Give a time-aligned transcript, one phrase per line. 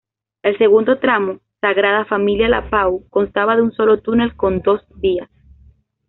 [0.41, 5.29] El segundo tramo, Sagrada Familia-La Pau, constaba de un solo túnel con dos vías.